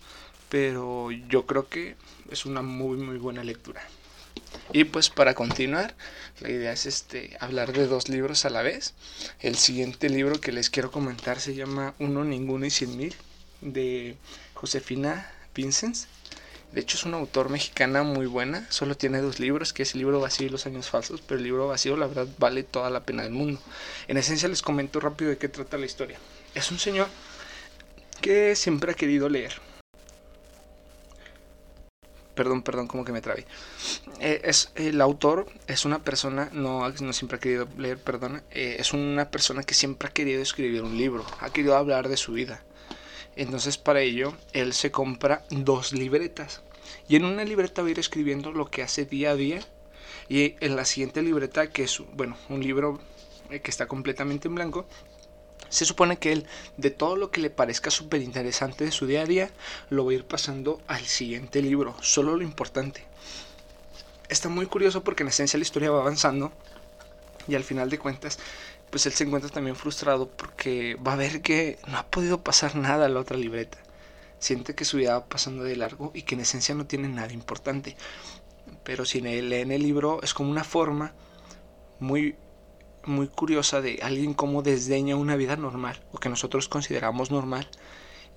pero 0.49 1.11
yo 1.11 1.45
creo 1.45 1.69
que 1.69 1.95
es 2.31 2.45
una 2.45 2.61
muy 2.61 2.97
muy 2.97 3.17
buena 3.17 3.43
lectura. 3.43 3.81
Y 4.73 4.85
pues 4.85 5.09
para 5.09 5.33
continuar, 5.33 5.95
la 6.39 6.49
idea 6.49 6.71
es 6.71 6.85
este 6.85 7.35
hablar 7.41 7.73
de 7.73 7.87
dos 7.87 8.07
libros 8.07 8.45
a 8.45 8.49
la 8.49 8.61
vez. 8.61 8.93
El 9.41 9.57
siguiente 9.57 10.09
libro 10.09 10.39
que 10.39 10.53
les 10.53 10.69
quiero 10.69 10.91
comentar 10.91 11.41
se 11.41 11.55
llama 11.55 11.93
Uno, 11.99 12.23
Ninguno 12.23 12.65
y 12.65 12.69
Cien 12.69 12.95
Mil 12.95 13.13
de 13.59 14.15
Josefina 14.53 15.29
Vincens. 15.53 16.07
De 16.71 16.79
hecho 16.79 16.95
es 16.95 17.03
una 17.03 17.17
autor 17.17 17.49
mexicana 17.49 18.03
muy 18.03 18.27
buena, 18.27 18.65
solo 18.69 18.95
tiene 18.95 19.19
dos 19.19 19.41
libros, 19.41 19.73
que 19.73 19.83
es 19.83 19.93
el 19.93 19.99
libro 19.99 20.21
vacío 20.21 20.47
y 20.47 20.49
los 20.49 20.65
años 20.65 20.89
falsos, 20.89 21.19
pero 21.19 21.37
el 21.37 21.43
libro 21.43 21.67
vacío 21.67 21.97
la 21.97 22.07
verdad 22.07 22.27
vale 22.37 22.63
toda 22.63 22.89
la 22.89 23.03
pena 23.03 23.23
del 23.23 23.33
mundo. 23.33 23.59
En 24.07 24.15
esencia 24.15 24.47
les 24.47 24.61
comento 24.61 25.01
rápido 25.01 25.31
de 25.31 25.37
qué 25.37 25.49
trata 25.49 25.77
la 25.77 25.85
historia. 25.85 26.17
Es 26.55 26.71
un 26.71 26.79
señor 26.79 27.09
que 28.21 28.55
siempre 28.55 28.93
ha 28.93 28.95
querido 28.95 29.27
leer, 29.27 29.51
perdón, 32.41 32.63
perdón, 32.63 32.87
como 32.87 33.05
que 33.05 33.11
me 33.11 33.21
trabé. 33.21 33.45
Eh, 34.19 34.41
es, 34.43 34.71
el 34.73 34.99
autor 34.99 35.45
es 35.67 35.85
una 35.85 35.99
persona, 35.99 36.49
no, 36.53 36.89
no 36.89 37.13
siempre 37.13 37.37
ha 37.37 37.39
querido 37.39 37.67
leer, 37.77 37.99
perdona, 37.99 38.41
eh, 38.49 38.77
es 38.79 38.93
una 38.93 39.29
persona 39.29 39.61
que 39.61 39.75
siempre 39.75 40.09
ha 40.09 40.11
querido 40.11 40.41
escribir 40.41 40.81
un 40.81 40.97
libro, 40.97 41.23
ha 41.39 41.51
querido 41.51 41.77
hablar 41.77 42.09
de 42.09 42.17
su 42.17 42.33
vida. 42.33 42.63
Entonces 43.35 43.77
para 43.77 44.01
ello, 44.01 44.33
él 44.53 44.73
se 44.73 44.89
compra 44.89 45.45
dos 45.51 45.93
libretas. 45.93 46.63
Y 47.07 47.15
en 47.15 47.25
una 47.25 47.43
libreta 47.43 47.83
va 47.83 47.89
a 47.89 47.91
ir 47.91 47.99
escribiendo 47.99 48.51
lo 48.51 48.71
que 48.71 48.81
hace 48.81 49.05
día 49.05 49.31
a 49.31 49.35
día. 49.35 49.59
Y 50.27 50.55
en 50.61 50.75
la 50.75 50.85
siguiente 50.85 51.21
libreta, 51.21 51.69
que 51.69 51.83
es, 51.83 52.01
bueno, 52.15 52.37
un 52.49 52.61
libro 52.61 52.99
eh, 53.51 53.59
que 53.59 53.69
está 53.69 53.85
completamente 53.85 54.47
en 54.47 54.55
blanco, 54.55 54.87
se 55.71 55.85
supone 55.85 56.19
que 56.19 56.31
él, 56.33 56.45
de 56.77 56.91
todo 56.91 57.15
lo 57.15 57.31
que 57.31 57.41
le 57.41 57.49
parezca 57.49 57.89
súper 57.89 58.21
interesante 58.21 58.83
de 58.83 58.91
su 58.91 59.07
día 59.07 59.21
a 59.21 59.25
día, 59.25 59.49
lo 59.89 60.05
va 60.05 60.11
a 60.11 60.15
ir 60.15 60.25
pasando 60.25 60.81
al 60.85 61.05
siguiente 61.05 61.61
libro, 61.63 61.95
solo 62.01 62.35
lo 62.35 62.43
importante. 62.43 63.05
está 64.29 64.47
muy 64.49 64.67
curioso 64.67 65.03
porque 65.03 65.23
en 65.23 65.29
esencia 65.29 65.57
la 65.57 65.63
historia 65.63 65.91
va 65.91 66.01
avanzando 66.01 66.51
y 67.47 67.55
al 67.55 67.63
final 67.63 67.89
de 67.89 67.99
cuentas 67.99 68.37
pues 68.91 69.05
él 69.05 69.13
se 69.13 69.23
encuentra 69.23 69.49
también 69.49 69.75
frustrado 69.75 70.29
porque 70.29 70.95
va 70.95 71.13
a 71.13 71.15
ver 71.15 71.41
que 71.41 71.79
no 71.87 71.97
ha 71.97 72.07
podido 72.07 72.43
pasar 72.43 72.75
nada 72.75 73.05
a 73.05 73.09
la 73.09 73.21
otra 73.21 73.37
libreta. 73.37 73.77
Siente 74.37 74.75
que 74.75 74.85
su 74.85 74.97
vida 74.97 75.13
va 75.13 75.25
pasando 75.25 75.63
de 75.63 75.77
largo 75.77 76.11
y 76.13 76.23
que 76.23 76.35
en 76.35 76.41
esencia 76.41 76.75
no 76.75 76.85
tiene 76.85 77.07
nada 77.07 77.31
importante. 77.31 77.95
Pero 78.83 79.05
si 79.05 79.21
leen 79.21 79.71
el 79.71 79.81
libro 79.81 80.19
es 80.23 80.33
como 80.33 80.51
una 80.51 80.65
forma 80.65 81.13
muy 81.99 82.35
muy 83.05 83.27
curiosa 83.27 83.81
de 83.81 83.99
alguien 84.01 84.33
como 84.33 84.61
desdeña 84.61 85.15
una 85.15 85.35
vida 85.35 85.55
normal 85.55 86.01
o 86.11 86.19
que 86.19 86.29
nosotros 86.29 86.67
consideramos 86.67 87.31
normal 87.31 87.67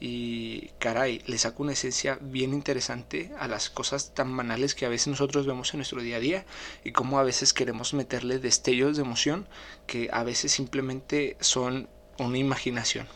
y 0.00 0.70
caray, 0.78 1.22
le 1.26 1.38
saca 1.38 1.62
una 1.62 1.72
esencia 1.72 2.18
bien 2.20 2.52
interesante 2.52 3.32
a 3.38 3.48
las 3.48 3.70
cosas 3.70 4.12
tan 4.12 4.36
banales 4.36 4.74
que 4.74 4.86
a 4.86 4.88
veces 4.88 5.08
nosotros 5.08 5.46
vemos 5.46 5.72
en 5.72 5.78
nuestro 5.78 6.02
día 6.02 6.16
a 6.16 6.20
día 6.20 6.44
y 6.82 6.92
cómo 6.92 7.18
a 7.18 7.22
veces 7.22 7.52
queremos 7.52 7.94
meterle 7.94 8.38
destellos 8.38 8.96
de 8.96 9.02
emoción 9.02 9.46
que 9.86 10.10
a 10.12 10.24
veces 10.24 10.52
simplemente 10.52 11.36
son 11.40 11.88
una 12.18 12.38
imaginación. 12.38 13.06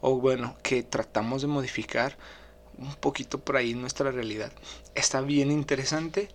O 0.00 0.20
bueno, 0.20 0.56
que 0.62 0.82
tratamos 0.82 1.42
de 1.42 1.48
modificar 1.48 2.16
un 2.78 2.94
poquito 2.94 3.40
por 3.40 3.56
ahí 3.56 3.74
nuestra 3.74 4.12
realidad. 4.12 4.52
Está 4.94 5.20
bien 5.20 5.50
interesante, 5.50 6.28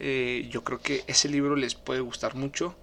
eh, 0.00 0.48
yo 0.50 0.64
creo 0.64 0.80
que 0.80 1.04
ese 1.06 1.28
libro 1.28 1.54
les 1.54 1.76
puede 1.76 2.00
gustar 2.00 2.34
mucho 2.34 2.74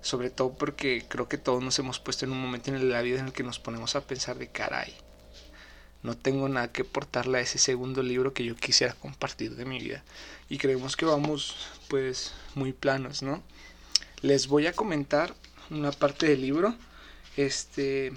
sobre 0.00 0.30
todo 0.30 0.52
porque 0.54 1.04
creo 1.08 1.28
que 1.28 1.38
todos 1.38 1.62
nos 1.62 1.78
hemos 1.78 1.98
puesto 1.98 2.24
en 2.24 2.32
un 2.32 2.40
momento 2.40 2.70
en 2.70 2.90
la 2.90 3.02
vida 3.02 3.20
en 3.20 3.26
el 3.26 3.32
que 3.32 3.42
nos 3.42 3.58
ponemos 3.58 3.96
a 3.96 4.06
pensar 4.06 4.38
de 4.38 4.48
caray, 4.48 4.94
no 6.02 6.16
tengo 6.16 6.48
nada 6.48 6.70
que 6.72 6.82
aportarle 6.82 7.38
a 7.38 7.40
ese 7.40 7.58
segundo 7.58 8.02
libro 8.02 8.32
que 8.32 8.44
yo 8.44 8.54
quisiera 8.54 8.94
compartir 8.94 9.56
de 9.56 9.64
mi 9.64 9.80
vida. 9.80 10.04
Y 10.48 10.58
creemos 10.58 10.96
que 10.96 11.04
vamos 11.04 11.56
pues 11.88 12.32
muy 12.54 12.72
planos, 12.72 13.22
¿no? 13.22 13.42
Les 14.22 14.46
voy 14.46 14.66
a 14.66 14.72
comentar 14.72 15.34
una 15.70 15.90
parte 15.90 16.28
del 16.28 16.42
libro. 16.42 16.74
Este, 17.36 18.12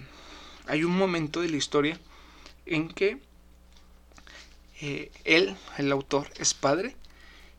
hay 0.67 0.83
un 0.83 0.95
momento 0.95 1.41
de 1.41 1.49
la 1.49 1.57
historia 1.57 1.99
en 2.65 2.87
que 2.89 3.19
eh, 4.81 5.11
él, 5.23 5.55
el 5.77 5.91
autor, 5.91 6.29
es 6.37 6.53
padre 6.53 6.95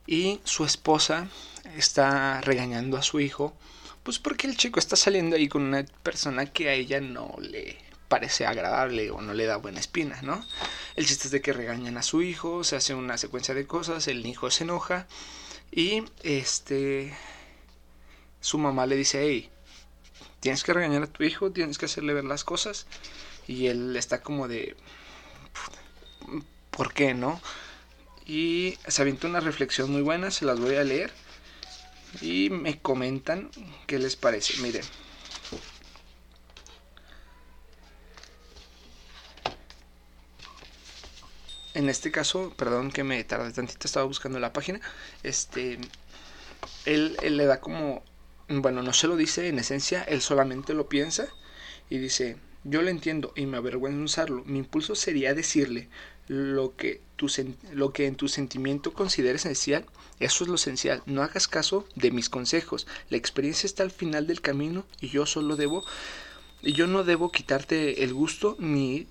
y 0.07 0.39
su 0.45 0.65
esposa 0.65 1.27
está 1.75 2.41
regañando 2.41 2.97
a 2.97 3.03
su 3.03 3.19
hijo, 3.19 3.55
pues 4.03 4.19
porque 4.19 4.47
el 4.47 4.57
chico 4.57 4.79
está 4.79 4.95
saliendo 4.95 5.35
ahí 5.35 5.47
con 5.47 5.63
una 5.63 5.85
persona 6.03 6.45
que 6.45 6.69
a 6.69 6.73
ella 6.73 6.99
no 6.99 7.35
le 7.39 7.77
parece 8.09 8.45
agradable 8.45 9.09
o 9.09 9.21
no 9.21 9.33
le 9.33 9.45
da 9.45 9.57
buena 9.57 9.79
espina, 9.79 10.21
¿no? 10.21 10.45
El 10.95 11.07
chiste 11.07 11.27
es 11.27 11.31
de 11.31 11.41
que 11.41 11.53
regañan 11.53 11.97
a 11.97 12.03
su 12.03 12.21
hijo, 12.21 12.63
se 12.63 12.75
hace 12.75 12.93
una 12.93 13.17
secuencia 13.17 13.55
de 13.55 13.65
cosas, 13.65 14.07
el 14.07 14.25
hijo 14.25 14.51
se 14.51 14.65
enoja 14.65 15.07
y 15.71 16.03
este 16.21 17.17
su 18.41 18.57
mamá 18.57 18.85
le 18.85 18.97
dice, 18.97 19.23
hey, 19.23 19.49
tienes 20.41 20.63
que 20.63 20.73
regañar 20.73 21.03
a 21.03 21.07
tu 21.07 21.23
hijo, 21.23 21.51
tienes 21.51 21.77
que 21.77 21.85
hacerle 21.85 22.13
ver 22.13 22.25
las 22.25 22.43
cosas 22.43 22.85
y 23.47 23.67
él 23.67 23.95
está 23.95 24.21
como 24.21 24.47
de, 24.49 24.75
¿por 26.69 26.93
qué 26.93 27.13
no? 27.13 27.41
Y 28.25 28.77
se 28.87 29.01
avienta 29.01 29.27
una 29.27 29.39
reflexión 29.39 29.91
muy 29.91 30.01
buena, 30.01 30.29
se 30.29 30.45
las 30.45 30.59
voy 30.59 30.75
a 30.75 30.83
leer 30.83 31.11
y 32.21 32.49
me 32.49 32.79
comentan 32.79 33.49
qué 33.87 33.99
les 33.99 34.15
parece. 34.15 34.61
Miren, 34.61 34.83
en 41.73 41.89
este 41.89 42.11
caso, 42.11 42.53
perdón 42.55 42.91
que 42.91 43.03
me 43.03 43.23
tardé 43.23 43.51
tantito, 43.51 43.87
estaba 43.87 44.05
buscando 44.05 44.39
la 44.39 44.53
página, 44.53 44.79
este, 45.23 45.79
él, 46.85 47.17
le 47.21 47.45
da 47.45 47.59
como, 47.59 48.03
bueno, 48.47 48.83
no 48.83 48.93
se 48.93 49.07
lo 49.07 49.15
dice 49.15 49.47
en 49.47 49.59
esencia, 49.59 50.03
él 50.03 50.21
solamente 50.21 50.73
lo 50.73 50.87
piensa 50.87 51.27
y 51.89 51.97
dice, 51.97 52.37
yo 52.63 52.81
lo 52.81 52.89
entiendo 52.89 53.33
y 53.35 53.45
me 53.45 53.57
avergüenza 53.57 54.03
usarlo, 54.03 54.43
mi 54.45 54.59
impulso 54.59 54.95
sería 54.95 55.33
decirle 55.33 55.89
lo 56.27 56.75
que, 56.75 57.01
tu, 57.15 57.27
lo 57.73 57.91
que 57.93 58.07
en 58.07 58.15
tu 58.15 58.27
sentimiento 58.27 58.93
consideres 58.93 59.45
esencial, 59.45 59.85
eso 60.19 60.43
es 60.43 60.49
lo 60.49 60.55
esencial, 60.55 61.03
no 61.05 61.21
hagas 61.21 61.47
caso 61.47 61.87
de 61.95 62.11
mis 62.11 62.29
consejos, 62.29 62.87
la 63.09 63.17
experiencia 63.17 63.67
está 63.67 63.83
al 63.83 63.91
final 63.91 64.27
del 64.27 64.41
camino 64.41 64.85
y 65.01 65.09
yo 65.09 65.25
solo 65.25 65.55
debo, 65.55 65.83
yo 66.61 66.87
no 66.87 67.03
debo 67.03 67.31
quitarte 67.31 68.03
el 68.03 68.13
gusto 68.13 68.55
ni 68.59 69.07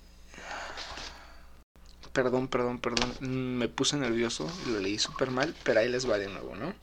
perdón, 2.13 2.47
perdón, 2.47 2.79
perdón, 2.79 3.11
mm, 3.21 3.57
me 3.57 3.67
puse 3.67 3.97
nervioso, 3.97 4.47
lo 4.67 4.79
leí 4.79 4.99
súper 4.99 5.31
mal, 5.31 5.55
pero 5.63 5.79
ahí 5.79 5.89
les 5.89 6.09
va 6.09 6.19
de 6.19 6.27
nuevo, 6.29 6.55
¿no? 6.55 6.73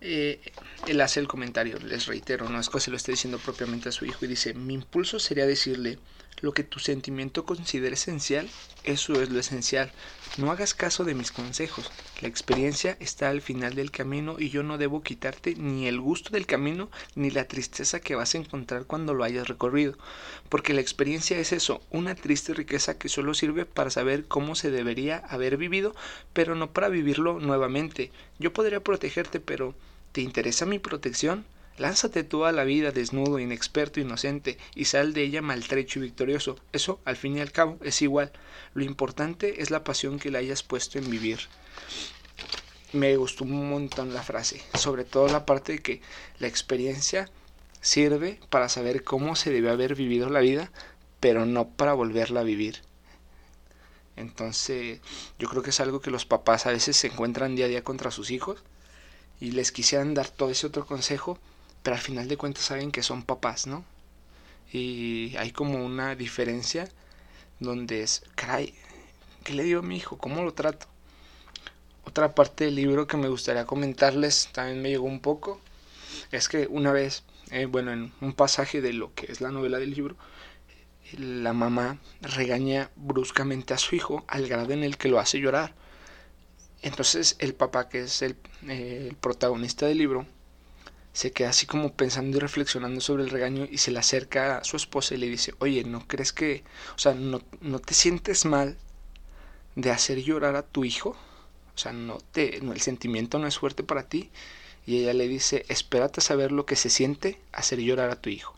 Eh, 0.00 0.40
él 0.86 1.00
hace 1.00 1.20
el 1.20 1.28
comentario, 1.28 1.78
les 1.78 2.06
reitero, 2.06 2.48
no 2.48 2.58
es 2.58 2.68
que 2.68 2.80
se 2.80 2.90
lo 2.90 2.96
esté 2.96 3.12
diciendo 3.12 3.38
propiamente 3.38 3.88
a 3.90 3.92
su 3.92 4.04
hijo 4.04 4.24
y 4.24 4.28
dice, 4.28 4.54
mi 4.54 4.74
impulso 4.74 5.20
sería 5.20 5.46
decirle, 5.46 5.98
lo 6.40 6.52
que 6.52 6.64
tu 6.64 6.78
sentimiento 6.78 7.44
considera 7.44 7.94
esencial, 7.94 8.48
eso 8.84 9.20
es 9.20 9.30
lo 9.30 9.38
esencial. 9.38 9.92
No 10.36 10.50
hagas 10.50 10.74
caso 10.74 11.04
de 11.04 11.14
mis 11.14 11.32
consejos. 11.32 11.90
La 12.20 12.28
experiencia 12.28 12.96
está 13.00 13.28
al 13.28 13.42
final 13.42 13.74
del 13.74 13.90
camino 13.90 14.36
y 14.38 14.48
yo 14.50 14.62
no 14.62 14.78
debo 14.78 15.02
quitarte 15.02 15.54
ni 15.56 15.86
el 15.86 16.00
gusto 16.00 16.30
del 16.30 16.46
camino 16.46 16.88
ni 17.14 17.30
la 17.30 17.48
tristeza 17.48 18.00
que 18.00 18.14
vas 18.14 18.34
a 18.34 18.38
encontrar 18.38 18.84
cuando 18.84 19.12
lo 19.12 19.24
hayas 19.24 19.48
recorrido. 19.48 19.98
Porque 20.48 20.72
la 20.72 20.80
experiencia 20.80 21.38
es 21.38 21.52
eso, 21.52 21.82
una 21.90 22.14
triste 22.14 22.54
riqueza 22.54 22.96
que 22.96 23.08
solo 23.08 23.34
sirve 23.34 23.66
para 23.66 23.90
saber 23.90 24.26
cómo 24.26 24.54
se 24.54 24.70
debería 24.70 25.18
haber 25.18 25.56
vivido, 25.56 25.94
pero 26.32 26.54
no 26.54 26.70
para 26.70 26.88
vivirlo 26.88 27.40
nuevamente. 27.40 28.12
Yo 28.38 28.52
podría 28.52 28.80
protegerte, 28.80 29.40
pero 29.40 29.74
¿te 30.12 30.20
interesa 30.20 30.64
mi 30.64 30.78
protección? 30.78 31.44
Lánzate 31.80 32.24
tú 32.24 32.44
a 32.44 32.52
la 32.52 32.64
vida 32.64 32.90
desnudo, 32.90 33.38
inexperto, 33.38 34.00
inocente, 34.00 34.58
y 34.74 34.84
sal 34.84 35.14
de 35.14 35.22
ella 35.22 35.40
maltrecho 35.40 35.98
y 35.98 36.02
victorioso. 36.02 36.58
Eso, 36.74 37.00
al 37.06 37.16
fin 37.16 37.38
y 37.38 37.40
al 37.40 37.52
cabo, 37.52 37.78
es 37.82 38.02
igual. 38.02 38.32
Lo 38.74 38.84
importante 38.84 39.62
es 39.62 39.70
la 39.70 39.82
pasión 39.82 40.18
que 40.18 40.30
le 40.30 40.36
hayas 40.36 40.62
puesto 40.62 40.98
en 40.98 41.08
vivir. 41.08 41.38
Me 42.92 43.16
gustó 43.16 43.44
un 43.44 43.70
montón 43.70 44.12
la 44.12 44.22
frase, 44.22 44.60
sobre 44.74 45.04
todo 45.04 45.28
la 45.28 45.46
parte 45.46 45.72
de 45.72 45.78
que 45.78 46.02
la 46.38 46.48
experiencia 46.48 47.30
sirve 47.80 48.38
para 48.50 48.68
saber 48.68 49.02
cómo 49.02 49.34
se 49.34 49.50
debe 49.50 49.70
haber 49.70 49.94
vivido 49.94 50.28
la 50.28 50.40
vida, 50.40 50.70
pero 51.18 51.46
no 51.46 51.70
para 51.70 51.94
volverla 51.94 52.40
a 52.40 52.44
vivir. 52.44 52.82
Entonces, 54.16 55.00
yo 55.38 55.48
creo 55.48 55.62
que 55.62 55.70
es 55.70 55.80
algo 55.80 56.02
que 56.02 56.10
los 56.10 56.26
papás 56.26 56.66
a 56.66 56.72
veces 56.72 56.98
se 56.98 57.06
encuentran 57.06 57.56
día 57.56 57.64
a 57.64 57.68
día 57.68 57.84
contra 57.84 58.10
sus 58.10 58.30
hijos 58.30 58.62
y 59.40 59.52
les 59.52 59.72
quisieran 59.72 60.12
dar 60.12 60.28
todo 60.28 60.50
ese 60.50 60.66
otro 60.66 60.84
consejo, 60.84 61.38
pero 61.82 61.96
al 61.96 62.02
final 62.02 62.28
de 62.28 62.36
cuentas 62.36 62.64
saben 62.64 62.92
que 62.92 63.02
son 63.02 63.22
papás, 63.22 63.66
¿no? 63.66 63.84
Y 64.72 65.34
hay 65.36 65.50
como 65.52 65.84
una 65.84 66.14
diferencia 66.14 66.88
donde 67.58 68.02
es, 68.02 68.22
caray, 68.34 68.74
¿qué 69.44 69.54
le 69.54 69.64
digo 69.64 69.80
a 69.80 69.82
mi 69.82 69.96
hijo? 69.96 70.18
¿Cómo 70.18 70.42
lo 70.42 70.54
trato? 70.54 70.86
Otra 72.04 72.34
parte 72.34 72.64
del 72.64 72.76
libro 72.76 73.06
que 73.06 73.16
me 73.16 73.28
gustaría 73.28 73.66
comentarles, 73.66 74.48
también 74.52 74.82
me 74.82 74.90
llegó 74.90 75.06
un 75.06 75.20
poco, 75.20 75.60
es 76.32 76.48
que 76.48 76.66
una 76.68 76.92
vez, 76.92 77.24
eh, 77.50 77.66
bueno, 77.66 77.92
en 77.92 78.12
un 78.20 78.32
pasaje 78.32 78.80
de 78.80 78.92
lo 78.92 79.14
que 79.14 79.30
es 79.30 79.40
la 79.40 79.50
novela 79.50 79.78
del 79.78 79.92
libro, 79.92 80.16
la 81.18 81.52
mamá 81.52 81.98
regaña 82.20 82.90
bruscamente 82.96 83.74
a 83.74 83.78
su 83.78 83.96
hijo 83.96 84.24
al 84.28 84.46
grado 84.48 84.72
en 84.72 84.84
el 84.84 84.96
que 84.96 85.08
lo 85.08 85.18
hace 85.18 85.40
llorar. 85.40 85.74
Entonces 86.82 87.36
el 87.40 87.54
papá, 87.54 87.88
que 87.88 88.02
es 88.02 88.22
el, 88.22 88.36
eh, 88.68 89.06
el 89.10 89.16
protagonista 89.16 89.86
del 89.86 89.98
libro, 89.98 90.26
se 91.12 91.32
queda 91.32 91.50
así 91.50 91.66
como 91.66 91.92
pensando 91.92 92.36
y 92.36 92.40
reflexionando 92.40 93.00
sobre 93.00 93.24
el 93.24 93.30
regaño 93.30 93.66
y 93.70 93.78
se 93.78 93.90
le 93.90 93.98
acerca 93.98 94.58
a 94.58 94.64
su 94.64 94.76
esposa 94.76 95.14
y 95.14 95.18
le 95.18 95.28
dice, 95.28 95.54
oye, 95.58 95.84
¿no 95.84 96.06
crees 96.06 96.32
que, 96.32 96.62
o 96.94 96.98
sea, 96.98 97.14
no, 97.14 97.42
no 97.60 97.78
te 97.80 97.94
sientes 97.94 98.44
mal 98.44 98.76
de 99.74 99.90
hacer 99.90 100.22
llorar 100.22 100.56
a 100.56 100.62
tu 100.62 100.84
hijo? 100.84 101.16
O 101.74 101.78
sea, 101.78 101.92
no 101.92 102.18
te, 102.32 102.58
el 102.58 102.80
sentimiento 102.80 103.38
no 103.38 103.46
es 103.46 103.58
fuerte 103.58 103.82
para 103.82 104.08
ti. 104.08 104.30
Y 104.86 104.98
ella 104.98 105.14
le 105.14 105.28
dice, 105.28 105.64
espérate 105.68 106.20
a 106.20 106.22
saber 106.22 106.52
lo 106.52 106.66
que 106.66 106.76
se 106.76 106.90
siente 106.90 107.40
hacer 107.52 107.80
llorar 107.80 108.10
a 108.10 108.20
tu 108.20 108.30
hijo. 108.30 108.54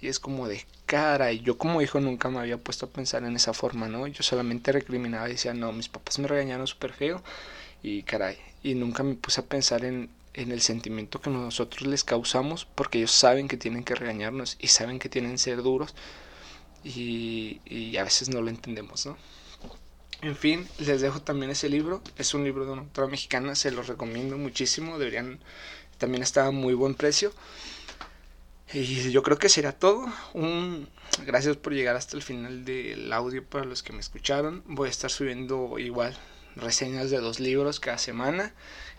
Y 0.00 0.08
es 0.08 0.18
como 0.18 0.48
de 0.48 0.64
cara, 0.86 1.32
y 1.32 1.40
yo 1.40 1.58
como 1.58 1.82
hijo 1.82 2.00
nunca 2.00 2.30
me 2.30 2.40
había 2.40 2.58
puesto 2.58 2.86
a 2.86 2.88
pensar 2.90 3.24
en 3.24 3.36
esa 3.36 3.52
forma, 3.52 3.88
¿no? 3.88 4.06
Yo 4.06 4.22
solamente 4.22 4.72
recriminaba 4.72 5.28
y 5.28 5.32
decía, 5.32 5.54
no, 5.54 5.72
mis 5.72 5.88
papás 5.88 6.18
me 6.18 6.28
regañaron 6.28 6.66
súper 6.66 6.92
feo 6.92 7.22
y 7.82 8.02
caray, 8.02 8.38
y 8.62 8.74
nunca 8.74 9.02
me 9.02 9.14
puse 9.14 9.40
a 9.40 9.44
pensar 9.44 9.84
en, 9.84 10.10
en 10.34 10.52
el 10.52 10.60
sentimiento 10.60 11.20
que 11.20 11.30
nosotros 11.30 11.88
les 11.88 12.04
causamos 12.04 12.64
porque 12.64 12.98
ellos 12.98 13.12
saben 13.12 13.48
que 13.48 13.56
tienen 13.56 13.84
que 13.84 13.94
regañarnos 13.94 14.56
y 14.60 14.68
saben 14.68 14.98
que 14.98 15.08
tienen 15.08 15.32
que 15.32 15.38
ser 15.38 15.62
duros 15.62 15.94
y, 16.84 17.60
y 17.64 17.96
a 17.96 18.04
veces 18.04 18.28
no 18.28 18.40
lo 18.40 18.48
entendemos, 18.48 19.06
¿no? 19.06 19.16
En 20.22 20.36
fin, 20.36 20.68
les 20.78 21.00
dejo 21.00 21.22
también 21.22 21.50
ese 21.50 21.68
libro. 21.68 22.02
Es 22.18 22.34
un 22.34 22.44
libro 22.44 22.66
de 22.66 22.72
una 22.72 22.82
autora 22.82 23.08
mexicana, 23.08 23.54
se 23.54 23.70
los 23.70 23.86
recomiendo 23.86 24.36
muchísimo. 24.36 24.98
Deberían, 24.98 25.40
también 25.96 26.22
está 26.22 26.46
a 26.46 26.50
muy 26.50 26.74
buen 26.74 26.94
precio. 26.94 27.32
Y 28.72 29.10
yo 29.10 29.22
creo 29.22 29.38
que 29.38 29.48
será 29.48 29.72
todo. 29.72 30.06
Un, 30.34 30.88
gracias 31.24 31.56
por 31.56 31.72
llegar 31.72 31.96
hasta 31.96 32.16
el 32.16 32.22
final 32.22 32.64
del 32.66 33.10
audio 33.12 33.44
para 33.44 33.64
los 33.64 33.82
que 33.82 33.94
me 33.94 34.00
escucharon. 34.00 34.62
Voy 34.66 34.88
a 34.88 34.90
estar 34.90 35.10
subiendo 35.10 35.78
igual 35.78 36.16
reseñas 36.56 37.10
de 37.10 37.18
dos 37.18 37.40
libros 37.40 37.80
cada 37.80 37.98
semana. 37.98 38.52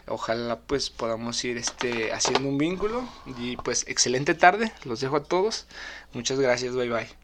Ojalá 0.07 0.59
pues 0.59 0.89
podamos 0.89 1.43
ir 1.45 1.57
este 1.57 2.11
haciendo 2.11 2.49
un 2.49 2.57
vínculo 2.57 3.07
y 3.37 3.57
pues 3.57 3.85
excelente 3.87 4.33
tarde, 4.33 4.71
los 4.83 4.99
dejo 4.99 5.17
a 5.17 5.23
todos. 5.23 5.67
Muchas 6.13 6.39
gracias, 6.39 6.75
bye 6.75 6.89
bye. 6.89 7.20